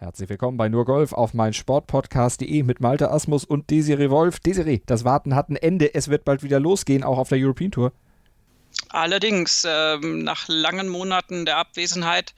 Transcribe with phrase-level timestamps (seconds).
[0.00, 4.38] Herzlich willkommen bei Nur Golf auf mein Sportpodcast.de mit Malte Asmus und Desiree Wolf.
[4.38, 5.92] Desiree, das Warten hat ein Ende.
[5.92, 7.92] Es wird bald wieder losgehen, auch auf der European Tour.
[8.90, 12.36] Allerdings, ähm, nach langen Monaten der Abwesenheit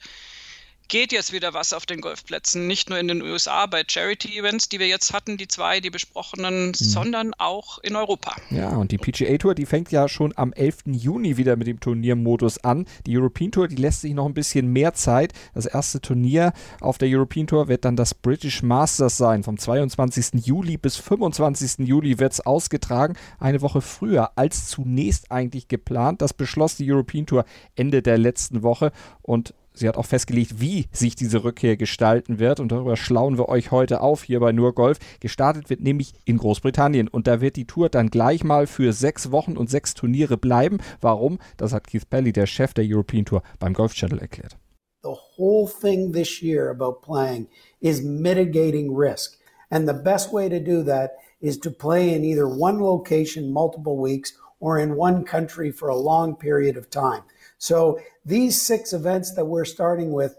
[0.87, 2.67] geht jetzt wieder was auf den Golfplätzen.
[2.67, 6.67] Nicht nur in den USA bei Charity-Events, die wir jetzt hatten, die zwei, die besprochenen,
[6.67, 6.73] mhm.
[6.73, 8.35] sondern auch in Europa.
[8.49, 10.79] Ja, und die PGA Tour, die fängt ja schon am 11.
[10.87, 12.85] Juni wieder mit dem Turniermodus an.
[13.05, 15.33] Die European Tour, die lässt sich noch ein bisschen mehr Zeit.
[15.53, 19.43] Das erste Turnier auf der European Tour wird dann das British Masters sein.
[19.43, 20.45] Vom 22.
[20.45, 21.87] Juli bis 25.
[21.87, 23.15] Juli wird es ausgetragen.
[23.39, 26.21] Eine Woche früher als zunächst eigentlich geplant.
[26.21, 28.91] Das beschloss die European Tour Ende der letzten Woche.
[29.21, 33.47] Und Sie hat auch festgelegt, wie sich diese Rückkehr gestalten wird und darüber schlauen wir
[33.47, 34.97] euch heute auf hier bei Nur Golf.
[35.19, 39.31] Gestartet wird nämlich in Großbritannien und da wird die Tour dann gleich mal für sechs
[39.31, 40.79] Wochen und sechs Turniere bleiben.
[40.99, 41.39] Warum?
[41.57, 44.57] Das hat Keith Pelly, der Chef der European Tour, beim Golf Channel erklärt.
[45.03, 47.47] The whole thing this year about playing
[47.79, 49.39] is mitigating risk.
[49.69, 53.97] And the best way to do that is to play in either one location multiple
[53.97, 57.23] weeks or in one country for a long period of time.
[57.61, 60.35] So these six events that we're starting with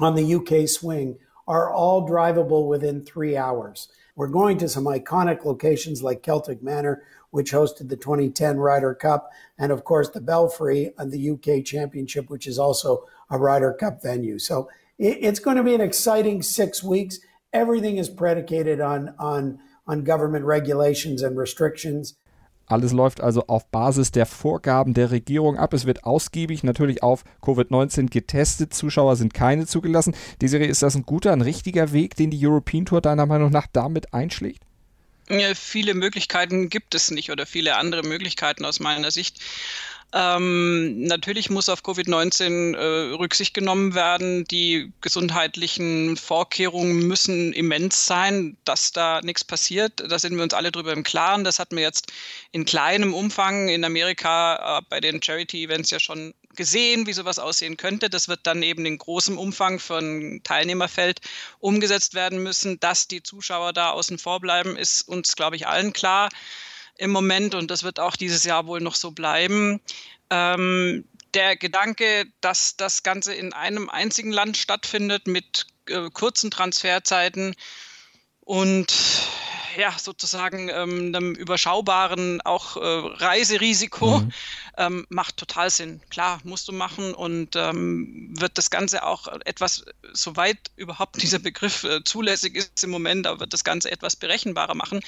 [0.00, 3.90] on the UK swing are all drivable within three hours.
[4.16, 9.30] We're going to some iconic locations like Celtic Manor, which hosted the 2010 Ryder Cup,
[9.58, 14.02] and of course the Belfry and the UK Championship, which is also a Ryder Cup
[14.02, 14.38] venue.
[14.38, 17.18] So it's going to be an exciting six weeks.
[17.52, 22.14] Everything is predicated on on on government regulations and restrictions.
[22.72, 25.74] Alles läuft also auf Basis der Vorgaben der Regierung ab.
[25.74, 28.72] Es wird ausgiebig natürlich auf Covid-19 getestet.
[28.72, 30.14] Zuschauer sind keine zugelassen.
[30.40, 33.50] Die Serie, ist das ein guter, ein richtiger Weg, den die European Tour deiner Meinung
[33.50, 34.62] nach damit einschlägt?
[35.54, 39.38] Viele Möglichkeiten gibt es nicht oder viele andere Möglichkeiten aus meiner Sicht.
[40.14, 44.44] Ähm, natürlich muss auf Covid-19 äh, Rücksicht genommen werden.
[44.44, 50.04] Die gesundheitlichen Vorkehrungen müssen immens sein, dass da nichts passiert.
[50.06, 51.44] Da sind wir uns alle drüber im Klaren.
[51.44, 52.12] Das hatten wir jetzt
[52.50, 57.76] in kleinem Umfang in Amerika äh, bei den Charity-Events ja schon gesehen, wie sowas aussehen
[57.76, 58.10] könnte.
[58.10, 61.20] Das wird dann eben in großem Umfang ein Teilnehmerfeld
[61.58, 62.80] umgesetzt werden müssen.
[62.80, 66.28] Dass die Zuschauer da außen vor bleiben, ist uns, glaube ich, allen klar
[66.98, 69.80] im Moment und das wird auch dieses Jahr wohl noch so bleiben.
[70.30, 71.04] Ähm,
[71.34, 77.54] der Gedanke, dass das Ganze in einem einzigen Land stattfindet mit äh, kurzen Transferzeiten
[78.40, 78.92] und
[79.76, 84.32] ja, sozusagen ähm, einem überschaubaren auch äh, Reiserisiko mhm.
[84.76, 86.00] ähm, macht total Sinn.
[86.10, 91.84] Klar, musst du machen und ähm, wird das Ganze auch etwas, soweit überhaupt dieser Begriff
[91.84, 95.00] äh, zulässig ist im Moment, aber wird das Ganze etwas berechenbarer machen,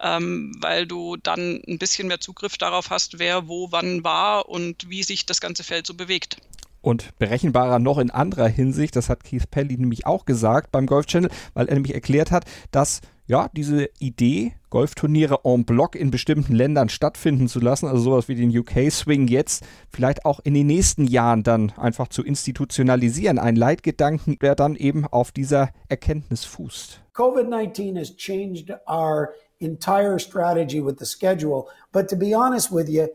[0.00, 4.88] ähm, weil du dann ein bisschen mehr Zugriff darauf hast, wer wo wann war und
[4.88, 6.36] wie sich das ganze Feld so bewegt
[6.82, 8.96] und berechenbarer noch in anderer Hinsicht.
[8.96, 12.44] Das hat Keith Pelly nämlich auch gesagt beim Golf Channel, weil er nämlich erklärt hat,
[12.70, 18.26] dass ja, diese Idee, Golfturniere en bloc in bestimmten Ländern stattfinden zu lassen, also sowas
[18.26, 23.38] wie den UK Swing jetzt, vielleicht auch in den nächsten Jahren dann einfach zu institutionalisieren.
[23.38, 27.00] Ein Leitgedanken, der dann eben auf dieser Erkenntnis fußt.
[27.14, 29.28] COVID-19 has changed our
[29.60, 33.06] entire strategy with the schedule, but to be honest with you,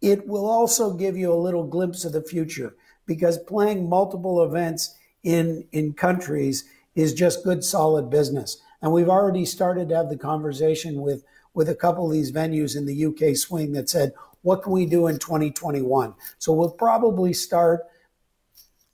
[0.00, 2.74] it will also give you a little glimpse of the future
[3.06, 6.64] because playing multiple events in in countries
[6.96, 8.60] is just good solid business.
[8.82, 12.76] And we've already started to have the conversation with, with a couple of these venues
[12.76, 14.12] in the UK swing that said,
[14.42, 16.14] what can we do in 2021?
[16.38, 17.86] So we'll probably start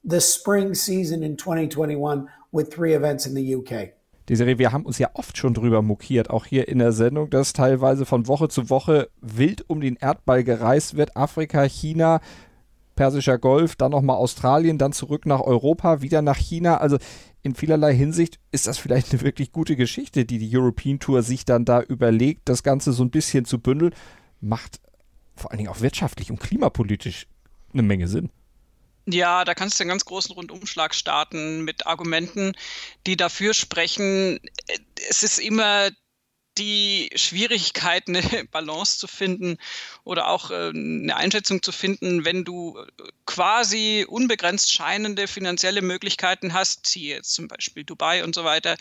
[0.04, 3.94] the spring season in 2021 with three events in the UK.
[4.28, 7.30] Die Serie, wir haben uns ja oft schon drüber mokiert, auch hier in der Sendung,
[7.30, 11.16] dass teilweise von Woche zu Woche wild um den Erdball gereist wird.
[11.16, 12.20] Afrika, China,
[12.98, 16.78] Persischer Golf, dann nochmal Australien, dann zurück nach Europa, wieder nach China.
[16.78, 16.98] Also
[17.42, 21.44] in vielerlei Hinsicht ist das vielleicht eine wirklich gute Geschichte, die die European Tour sich
[21.44, 23.94] dann da überlegt, das Ganze so ein bisschen zu bündeln,
[24.40, 24.80] macht
[25.36, 27.28] vor allen Dingen auch wirtschaftlich und klimapolitisch
[27.72, 28.30] eine Menge Sinn.
[29.06, 32.54] Ja, da kannst du einen ganz großen Rundumschlag starten mit Argumenten,
[33.06, 34.40] die dafür sprechen.
[35.08, 35.90] Es ist immer
[36.58, 39.58] die Schwierigkeit, eine Balance zu finden
[40.04, 42.78] oder auch äh, eine Einschätzung zu finden, wenn du
[43.26, 48.76] quasi unbegrenzt scheinende finanzielle Möglichkeiten hast, siehe jetzt zum Beispiel Dubai und so weiter,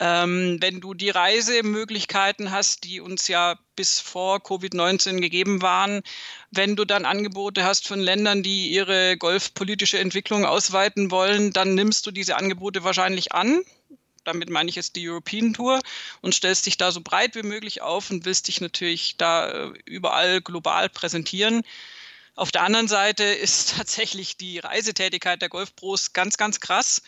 [0.00, 6.02] ähm, wenn du die Reisemöglichkeiten hast, die uns ja bis vor Covid-19 gegeben waren,
[6.50, 12.06] wenn du dann Angebote hast von Ländern, die ihre golfpolitische Entwicklung ausweiten wollen, dann nimmst
[12.06, 13.62] du diese Angebote wahrscheinlich an.
[14.28, 15.80] Damit meine ich jetzt die European Tour
[16.20, 19.72] und stellst dich da so breit wie möglich auf und willst dich natürlich da äh,
[19.86, 21.62] überall global präsentieren.
[22.34, 27.02] Auf der anderen Seite ist tatsächlich die Reisetätigkeit der Golfpros ganz, ganz krass.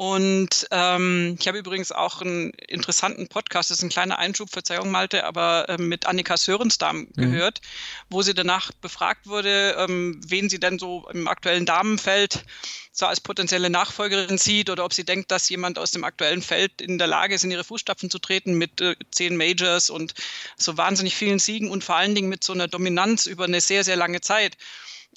[0.00, 4.92] Und ähm, ich habe übrigens auch einen interessanten Podcast, das ist ein kleiner Einschub, Verzeihung
[4.92, 7.12] Malte, aber äh, mit Annika Sörensdam mhm.
[7.16, 7.60] gehört,
[8.08, 12.44] wo sie danach befragt wurde, ähm, wen sie denn so im aktuellen Damenfeld
[12.92, 16.80] so als potenzielle Nachfolgerin sieht oder ob sie denkt, dass jemand aus dem aktuellen Feld
[16.80, 20.14] in der Lage ist, in ihre Fußstapfen zu treten mit äh, zehn Majors und
[20.56, 23.82] so wahnsinnig vielen Siegen und vor allen Dingen mit so einer Dominanz über eine sehr,
[23.82, 24.56] sehr lange Zeit.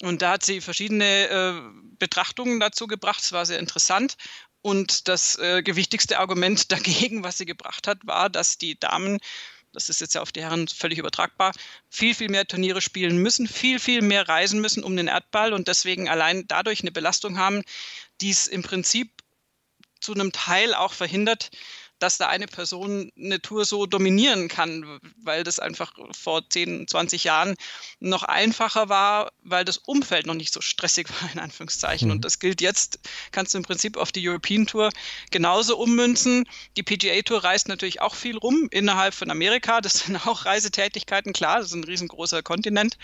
[0.00, 1.52] Und da hat sie verschiedene äh,
[2.00, 3.20] Betrachtungen dazu gebracht.
[3.22, 4.16] Es war sehr interessant.
[4.62, 9.18] Und das äh, gewichtigste Argument dagegen, was sie gebracht hat, war, dass die Damen,
[9.72, 11.52] das ist jetzt ja auf die Herren völlig übertragbar,
[11.88, 15.68] viel, viel mehr Turniere spielen müssen, viel, viel mehr reisen müssen um den Erdball und
[15.68, 17.62] deswegen allein dadurch eine Belastung haben,
[18.20, 19.10] die es im Prinzip
[20.00, 21.50] zu einem Teil auch verhindert,
[22.02, 27.22] dass da eine Person eine Tour so dominieren kann, weil das einfach vor 10, 20
[27.22, 27.54] Jahren
[28.00, 32.08] noch einfacher war, weil das Umfeld noch nicht so stressig war, in Anführungszeichen.
[32.08, 32.16] Mhm.
[32.16, 32.98] Und das gilt jetzt,
[33.30, 34.90] kannst du im Prinzip auf die European Tour
[35.30, 36.48] genauso ummünzen.
[36.76, 39.80] Die PGA Tour reist natürlich auch viel rum innerhalb von Amerika.
[39.80, 42.98] Das sind auch Reisetätigkeiten, klar, das ist ein riesengroßer Kontinent.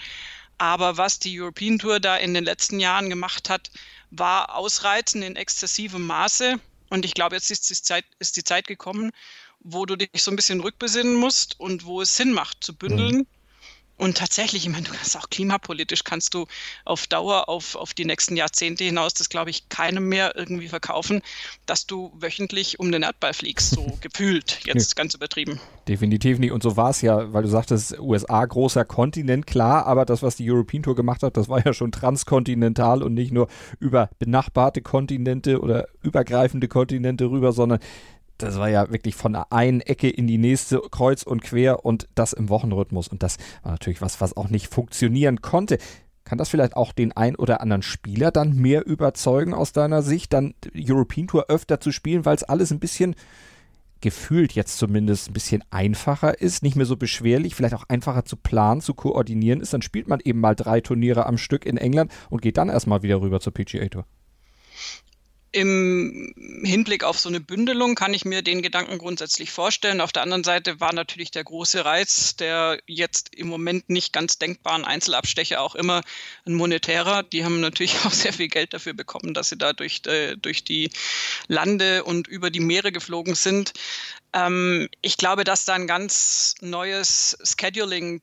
[0.58, 3.70] Aber was die European Tour da in den letzten Jahren gemacht hat,
[4.10, 6.58] war ausreizen in exzessivem Maße.
[6.90, 9.12] Und ich glaube, jetzt ist die, Zeit, ist die Zeit gekommen,
[9.60, 13.18] wo du dich so ein bisschen rückbesinnen musst und wo es Sinn macht zu bündeln.
[13.18, 13.26] Mhm.
[13.98, 16.46] Und tatsächlich, ich meine, du kannst auch klimapolitisch, kannst du
[16.84, 21.20] auf Dauer, auf, auf die nächsten Jahrzehnte hinaus, das glaube ich keinem mehr irgendwie verkaufen,
[21.66, 25.60] dass du wöchentlich um den Erdball fliegst, so gefühlt, jetzt ganz übertrieben.
[25.88, 26.52] Definitiv nicht.
[26.52, 30.36] Und so war es ja, weil du sagtest, USA großer Kontinent, klar, aber das, was
[30.36, 33.48] die European Tour gemacht hat, das war ja schon transkontinental und nicht nur
[33.80, 37.80] über benachbarte Kontinente oder übergreifende Kontinente rüber, sondern
[38.38, 42.06] das war ja wirklich von der einen Ecke in die nächste kreuz und quer und
[42.14, 43.08] das im Wochenrhythmus.
[43.08, 45.78] Und das war natürlich was, was auch nicht funktionieren konnte.
[46.24, 50.32] Kann das vielleicht auch den ein oder anderen Spieler dann mehr überzeugen aus deiner Sicht,
[50.32, 53.14] dann European Tour öfter zu spielen, weil es alles ein bisschen
[54.00, 58.36] gefühlt jetzt zumindest ein bisschen einfacher ist, nicht mehr so beschwerlich, vielleicht auch einfacher zu
[58.36, 62.12] planen, zu koordinieren ist, dann spielt man eben mal drei Turniere am Stück in England
[62.30, 64.04] und geht dann erstmal wieder rüber zur PGA Tour.
[65.50, 70.02] Im Hinblick auf so eine Bündelung kann ich mir den Gedanken grundsätzlich vorstellen.
[70.02, 74.38] Auf der anderen Seite war natürlich der große Reiz der jetzt im Moment nicht ganz
[74.38, 76.02] denkbaren Einzelabstecher auch immer
[76.46, 77.22] ein monetärer.
[77.22, 80.64] Die haben natürlich auch sehr viel Geld dafür bekommen, dass sie da durch, äh, durch
[80.64, 80.90] die
[81.46, 83.72] Lande und über die Meere geflogen sind.
[84.34, 88.20] Ähm, ich glaube, dass da ein ganz neues Scheduling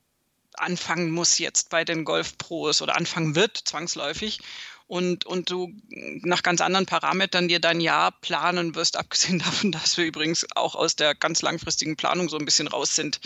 [0.54, 4.40] anfangen muss jetzt bei den Golfpros oder anfangen wird zwangsläufig
[4.86, 9.96] und, und du nach ganz anderen Parametern dir dein Jahr planen wirst, abgesehen davon, dass
[9.96, 13.20] wir übrigens auch aus der ganz langfristigen Planung so ein bisschen raus sind,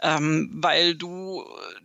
[0.00, 1.44] ähm, weil du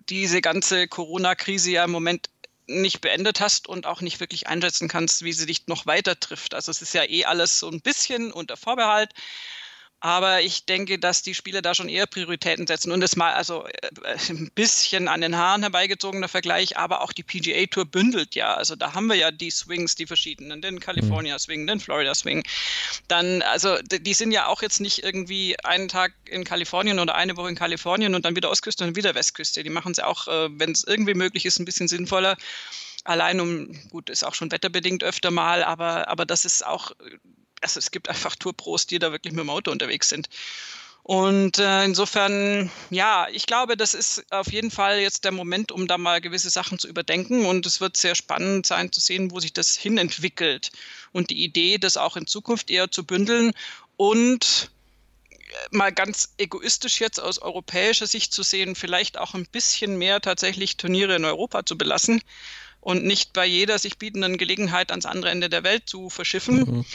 [0.10, 2.30] diese ganze Corona-Krise ja im Moment
[2.68, 6.54] nicht beendet hast und auch nicht wirklich einschätzen kannst, wie sie dich noch weiter trifft.
[6.54, 9.12] Also es ist ja eh alles so ein bisschen unter Vorbehalt.
[10.02, 12.92] Aber ich denke, dass die Spieler da schon eher Prioritäten setzen.
[12.92, 17.24] Und es mal also äh, ein bisschen an den Haaren herbeigezogener Vergleich, aber auch die
[17.24, 18.54] PGA Tour bündelt ja.
[18.54, 21.40] Also da haben wir ja die Swings, die verschiedenen, den California mhm.
[21.40, 22.44] Swing, den Florida Swing.
[23.10, 27.36] Dann, also die sind ja auch jetzt nicht irgendwie einen Tag in Kalifornien oder eine
[27.36, 29.64] Woche in Kalifornien und dann wieder Ostküste und wieder Westküste.
[29.64, 32.38] Die machen es auch, äh, wenn es irgendwie möglich ist, ein bisschen sinnvoller
[33.10, 36.92] allein um, gut, ist auch schon wetterbedingt öfter mal, aber, aber das ist auch
[37.62, 40.30] also es gibt einfach Tourpros, die da wirklich mit dem Auto unterwegs sind.
[41.04, 45.88] Und äh, insofern, ja, ich glaube, das ist auf jeden Fall jetzt der Moment, um
[45.88, 47.46] da mal gewisse Sachen zu überdenken.
[47.46, 50.72] Und es wird sehr spannend sein zu sehen, wo sich das hinentwickelt.
[51.12, 53.54] Und die Idee, das auch in Zukunft eher zu bündeln
[53.98, 54.70] und
[55.32, 60.22] äh, mal ganz egoistisch jetzt aus europäischer Sicht zu sehen, vielleicht auch ein bisschen mehr
[60.22, 62.22] tatsächlich Turniere in Europa zu belassen
[62.82, 66.58] und nicht bei jeder sich bietenden Gelegenheit ans andere Ende der Welt zu verschiffen.
[66.60, 66.86] Mhm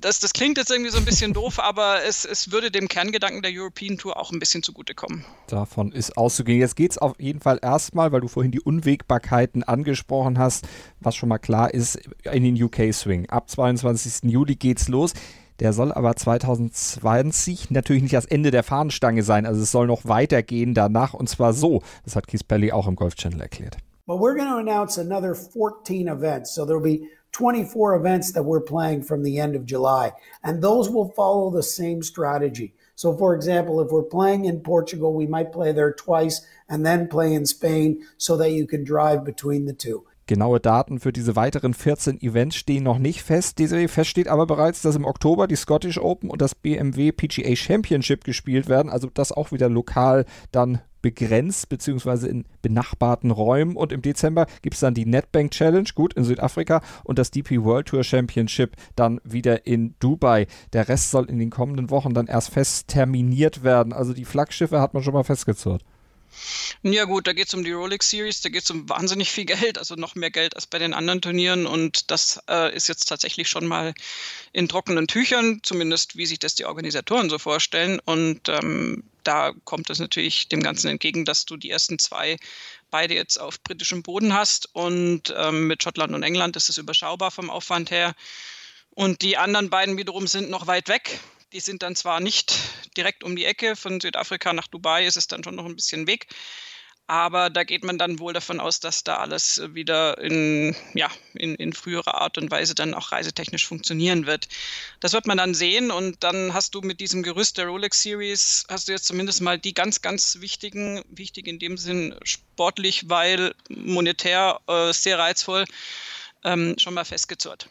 [0.00, 3.42] das, das klingt jetzt irgendwie so ein bisschen doof, aber es, es würde dem Kerngedanken
[3.42, 5.24] der European Tour auch ein bisschen zugutekommen.
[5.46, 6.60] Davon ist auszugehen.
[6.60, 10.66] Jetzt geht es auf jeden Fall erstmal, weil du vorhin die Unwägbarkeiten angesprochen hast,
[11.00, 11.98] was schon mal klar ist,
[12.30, 13.30] in den UK-Swing.
[13.30, 14.30] Ab 22.
[14.30, 15.14] Juli geht's los
[15.60, 19.46] Der soll aber 2020 natürlich nicht das Ende der Fahnenstange sein.
[19.46, 21.82] Also es soll noch weitergehen danach und zwar so.
[22.04, 23.78] Das hat Keith Pelly auch im Golf Channel erklärt.
[24.06, 26.54] But we're going to announce another 14 events.
[26.54, 30.12] So there'll be 24 events that we're playing from the end of July.
[30.42, 32.74] And those will follow the same strategy.
[32.94, 37.08] So, for example, if we're playing in Portugal, we might play there twice and then
[37.08, 40.04] play in Spain so that you can drive between the two.
[40.26, 43.58] Genaue Daten für diese weiteren 14 Events stehen noch nicht fest.
[43.58, 47.56] Diese fest steht aber bereits, dass im Oktober die Scottish Open und das BMW PGA
[47.56, 48.90] Championship gespielt werden.
[48.90, 53.76] Also das auch wieder lokal dann begrenzt, beziehungsweise in benachbarten Räumen.
[53.76, 57.62] Und im Dezember gibt es dann die NetBank Challenge, gut, in Südafrika und das DP
[57.62, 60.46] World Tour Championship dann wieder in Dubai.
[60.72, 63.92] Der Rest soll in den kommenden Wochen dann erst fest terminiert werden.
[63.92, 65.84] Also die Flaggschiffe hat man schon mal festgezurrt.
[66.82, 69.44] Ja gut, da geht es um die Rolex Series, da geht es um wahnsinnig viel
[69.44, 71.66] Geld, also noch mehr Geld als bei den anderen Turnieren.
[71.66, 73.94] Und das äh, ist jetzt tatsächlich schon mal
[74.52, 78.00] in trockenen Tüchern, zumindest wie sich das die Organisatoren so vorstellen.
[78.04, 82.36] Und ähm, da kommt es natürlich dem Ganzen entgegen, dass du die ersten zwei
[82.90, 84.68] beide jetzt auf britischem Boden hast.
[84.74, 88.14] Und ähm, mit Schottland und England ist es überschaubar vom Aufwand her.
[88.90, 91.20] Und die anderen beiden wiederum sind noch weit weg.
[91.52, 92.54] Die sind dann zwar nicht
[92.96, 96.06] direkt um die Ecke, von Südafrika nach Dubai ist es dann schon noch ein bisschen
[96.06, 96.26] Weg,
[97.06, 101.54] aber da geht man dann wohl davon aus, dass da alles wieder in, ja, in,
[101.56, 104.48] in früherer Art und Weise dann auch reisetechnisch funktionieren wird.
[105.00, 108.64] Das wird man dann sehen und dann hast du mit diesem Gerüst der Rolex Series,
[108.70, 113.54] hast du jetzt zumindest mal die ganz, ganz wichtigen, wichtig in dem Sinn sportlich, weil
[113.68, 115.66] monetär äh, sehr reizvoll,
[116.44, 117.68] ähm, schon mal festgezurrt.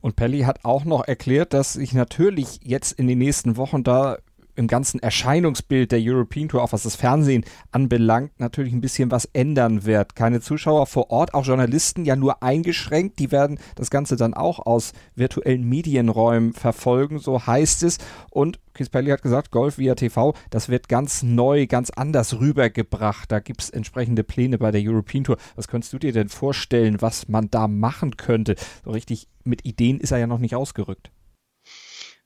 [0.00, 4.18] Und Pelli hat auch noch erklärt, dass sich natürlich jetzt in den nächsten Wochen da
[4.60, 9.24] im ganzen Erscheinungsbild der European Tour, auch was das Fernsehen anbelangt, natürlich ein bisschen was
[9.32, 10.14] ändern wird.
[10.14, 13.18] Keine Zuschauer vor Ort, auch Journalisten ja nur eingeschränkt.
[13.18, 17.96] Die werden das Ganze dann auch aus virtuellen Medienräumen verfolgen, so heißt es.
[18.30, 23.32] Und Keith Pelly hat gesagt, Golf via TV, das wird ganz neu, ganz anders rübergebracht.
[23.32, 25.38] Da gibt es entsprechende Pläne bei der European Tour.
[25.56, 28.56] Was könntest du dir denn vorstellen, was man da machen könnte?
[28.84, 31.10] So richtig mit Ideen ist er ja noch nicht ausgerückt.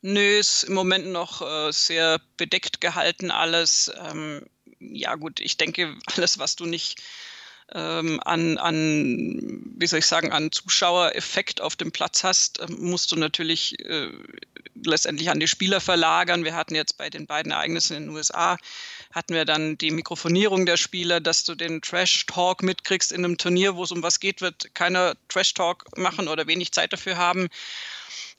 [0.07, 3.91] Nö, ist im Moment noch äh, sehr bedeckt gehalten alles.
[3.99, 4.45] Ähm,
[4.79, 7.03] ja gut, ich denke, alles, was du nicht
[7.73, 13.13] ähm, an, an, wie soll ich sagen, an Zuschauereffekt auf dem Platz hast, äh, musst
[13.13, 14.11] du natürlich äh,
[14.75, 16.45] letztendlich an die Spieler verlagern.
[16.45, 18.59] Wir hatten jetzt bei den beiden Ereignissen in den USA,
[19.15, 23.77] hatten wir dann die Mikrofonierung der Spieler, dass du den Trash-Talk mitkriegst in einem Turnier,
[23.77, 27.49] wo es um was geht, wird keiner Trash-Talk machen oder wenig Zeit dafür haben.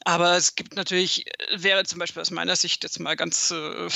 [0.03, 3.87] Aber es gibt natürlich, wäre zum Beispiel aus meiner Sicht jetzt mal ganz, äh,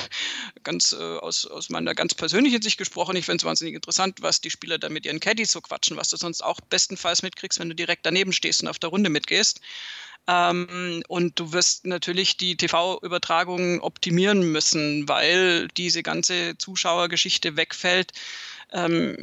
[0.64, 4.40] ganz äh, aus, aus meiner ganz persönlichen Sicht gesprochen, ich finde es wahnsinnig interessant, was
[4.40, 7.68] die Spieler da mit ihren Caddies so quatschen, was du sonst auch bestenfalls mitkriegst, wenn
[7.68, 9.60] du direkt daneben stehst und auf der Runde mitgehst.
[10.26, 18.12] Ähm, und du wirst natürlich die TV-Übertragungen optimieren müssen, weil diese ganze Zuschauergeschichte wegfällt.
[18.72, 19.16] Ähm,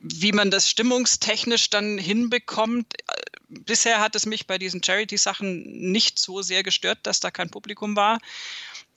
[0.00, 6.18] wie man das stimmungstechnisch dann hinbekommt, äh, bisher hat es mich bei diesen Charity-Sachen nicht
[6.18, 8.18] so sehr gestört, dass da kein Publikum war.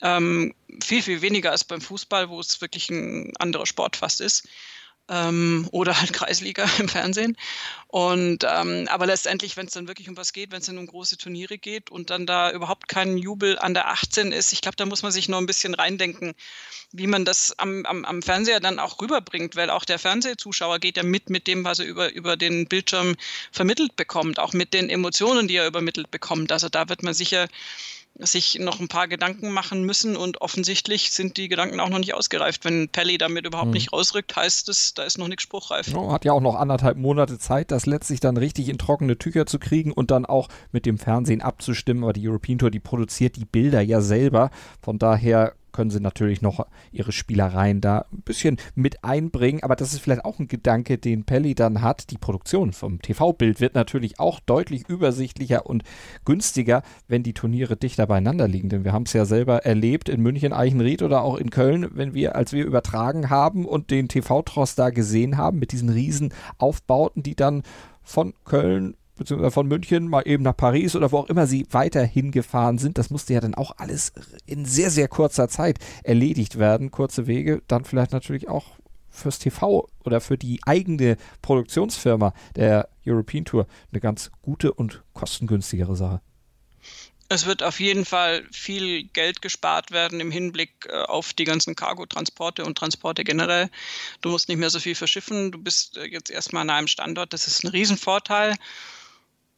[0.02, 4.48] Ähm, viel, viel weniger als beim Fußball, wo es wirklich ein anderer Sport fast ist
[5.10, 7.38] ähm, oder halt Kreisliga im Fernsehen.
[7.88, 10.88] Und ähm, aber letztendlich, wenn es dann wirklich um was geht, wenn es dann um
[10.88, 14.78] große Turniere geht und dann da überhaupt kein Jubel an der 18 ist, ich glaube,
[14.78, 16.34] da muss man sich noch ein bisschen reindenken,
[16.92, 20.98] wie man das am, am, am Fernseher dann auch rüberbringt, weil auch der Fernsehzuschauer geht
[20.98, 23.16] ja mit mit dem, was er über, über den Bildschirm
[23.52, 26.52] vermittelt bekommt, auch mit den Emotionen, die er übermittelt bekommt.
[26.52, 27.48] Also da wird man sicher
[28.20, 32.14] sich noch ein paar Gedanken machen müssen und offensichtlich sind die Gedanken auch noch nicht
[32.14, 32.64] ausgereift.
[32.64, 33.74] Wenn Pelly damit überhaupt mhm.
[33.74, 35.88] nicht rausrückt, heißt es, da ist noch nichts spruchreif.
[35.88, 39.46] Ja, hat ja auch noch anderthalb Monate Zeit, das letztlich dann richtig in trockene Tücher
[39.48, 42.04] zu kriegen und dann auch mit dem Fernsehen abzustimmen.
[42.04, 44.52] Aber die European Tour, die produziert die Bilder ja selber.
[44.82, 49.64] Von daher können sie natürlich noch ihre Spielereien da ein bisschen mit einbringen.
[49.64, 52.12] Aber das ist vielleicht auch ein Gedanke, den Pelli dann hat.
[52.12, 55.84] Die Produktion vom TV-Bild wird natürlich auch deutlich übersichtlicher und
[56.24, 58.70] günstiger, wenn die Turniere dichter beieinander liegen.
[58.70, 62.14] Denn wir haben es ja selber erlebt in München, Eichenried oder auch in Köln, wenn
[62.14, 67.24] wir, als wir übertragen haben und den TV-Tross da gesehen haben mit diesen riesen Aufbauten,
[67.24, 67.64] die dann
[68.04, 72.04] von Köln beziehungsweise von München mal eben nach Paris oder wo auch immer sie weiter
[72.04, 72.98] hingefahren sind.
[72.98, 74.14] Das musste ja dann auch alles
[74.46, 76.92] in sehr, sehr kurzer Zeit erledigt werden.
[76.92, 78.66] Kurze Wege, dann vielleicht natürlich auch
[79.10, 85.96] fürs TV oder für die eigene Produktionsfirma der European Tour eine ganz gute und kostengünstigere
[85.96, 86.22] Sache.
[87.30, 91.76] Es wird auf jeden Fall viel Geld gespart werden im Hinblick äh, auf die ganzen
[91.76, 93.70] Cargotransporte und Transporte generell.
[94.22, 95.52] Du musst nicht mehr so viel verschiffen.
[95.52, 97.34] Du bist äh, jetzt erstmal an einem Standort.
[97.34, 98.56] Das ist ein Riesenvorteil.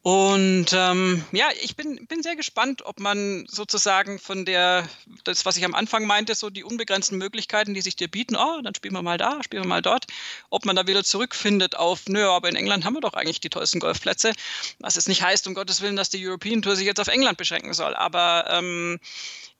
[0.06, 4.88] Und ähm, ja, ich bin, bin sehr gespannt, ob man sozusagen von der,
[5.24, 8.60] das, was ich am Anfang meinte, so die unbegrenzten Möglichkeiten, die sich dir bieten, oh,
[8.62, 10.06] dann spielen wir mal da, spielen wir mal dort,
[10.48, 13.48] ob man da wieder zurückfindet auf, nö, aber in England haben wir doch eigentlich die
[13.48, 14.32] tollsten Golfplätze.
[14.78, 17.36] Was es nicht heißt, um Gottes Willen, dass die European Tour sich jetzt auf England
[17.36, 17.96] beschränken soll.
[17.96, 19.00] Aber ähm,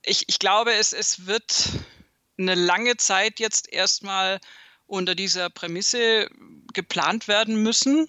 [0.04, 1.70] ich, ich glaube, es, es wird
[2.38, 4.40] eine lange Zeit jetzt erstmal
[4.86, 6.28] unter dieser Prämisse
[6.72, 8.08] geplant werden müssen.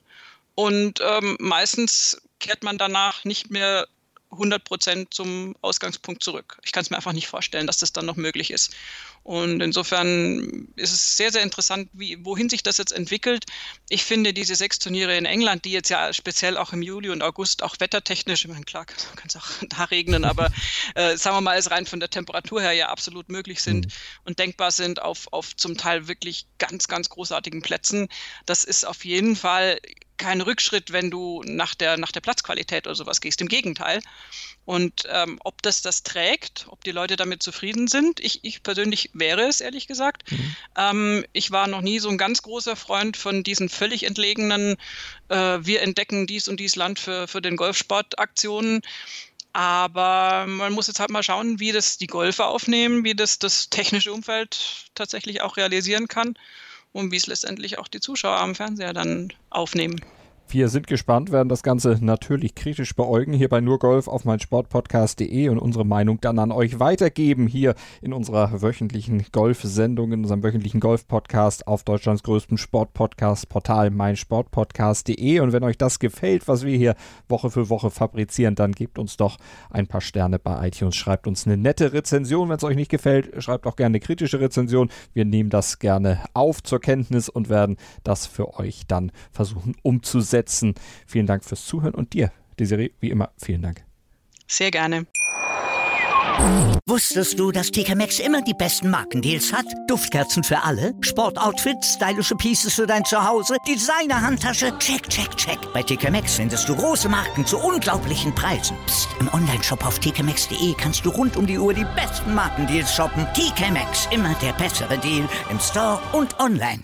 [0.53, 3.87] Und ähm, meistens kehrt man danach nicht mehr
[4.31, 6.57] 100 Prozent zum Ausgangspunkt zurück.
[6.63, 8.75] Ich kann es mir einfach nicht vorstellen, dass das dann noch möglich ist.
[9.23, 13.45] Und insofern ist es sehr, sehr interessant, wie, wohin sich das jetzt entwickelt.
[13.89, 17.21] Ich finde diese sechs Turniere in England, die jetzt ja speziell auch im Juli und
[17.21, 20.49] August auch wettertechnisch, ich meine, klar, kann es auch da regnen, aber
[20.95, 23.91] äh, sagen wir mal, es rein von der Temperatur her ja absolut möglich sind mhm.
[24.25, 28.07] und denkbar sind auf, auf zum Teil wirklich ganz, ganz großartigen Plätzen.
[28.45, 29.79] Das ist auf jeden Fall
[30.17, 33.41] kein Rückschritt, wenn du nach der, nach der Platzqualität oder sowas gehst.
[33.41, 34.01] Im Gegenteil.
[34.65, 39.11] Und ähm, ob das das trägt, ob die Leute damit zufrieden sind, ich, ich persönlich
[39.13, 40.29] wäre es, ehrlich gesagt.
[40.31, 40.55] Mhm.
[40.75, 44.75] Ähm, ich war noch nie so ein ganz großer Freund von diesen völlig entlegenen,
[45.29, 48.81] äh, wir entdecken dies und dies Land für, für den Golfsport-Aktionen.
[49.53, 53.69] Aber man muss jetzt halt mal schauen, wie das die Golfer aufnehmen, wie das das
[53.69, 56.37] technische Umfeld tatsächlich auch realisieren kann
[56.97, 60.01] und wie es letztendlich auch die Zuschauer am Fernseher dann aufnehmen.
[60.49, 65.59] Wir sind gespannt, werden das Ganze natürlich kritisch beäugen hier bei nurgolf auf meinsportpodcast.de und
[65.59, 71.67] unsere Meinung dann an euch weitergeben hier in unserer wöchentlichen Golf-Sendung, in unserem wöchentlichen Golf-Podcast
[71.67, 75.41] auf Deutschlands größtem Sport-Podcast-Portal meinsportpodcast.de.
[75.41, 76.95] Und wenn euch das gefällt, was wir hier
[77.27, 79.39] Woche für Woche fabrizieren, dann gebt uns doch
[79.69, 82.47] ein paar Sterne bei iTunes, schreibt uns eine nette Rezension.
[82.47, 84.87] Wenn es euch nicht gefällt, schreibt auch gerne eine kritische Rezension.
[85.13, 87.75] Wir nehmen das gerne auf zur Kenntnis und werden
[88.05, 90.75] das für euch dann versuchen umzusetzen umsetzen.
[91.05, 93.83] Vielen Dank fürs Zuhören und dir, Desiree, wie immer, vielen Dank.
[94.47, 95.05] Sehr gerne.
[96.85, 99.65] Wusstest du, dass TK Maxx immer die besten Markendeals hat?
[99.87, 105.57] Duftkerzen für alle, Sportoutfits, stylische Pieces für dein Zuhause, Designer-Handtasche, check, check, check.
[105.73, 108.77] Bei TK Maxx findest du große Marken zu unglaublichen Preisen.
[108.85, 109.09] Psst.
[109.19, 113.25] im Onlineshop auf tkmaxx.de kannst du rund um die Uhr die besten Markendeals shoppen.
[113.33, 116.83] TK Maxx, immer der bessere Deal im Store und online.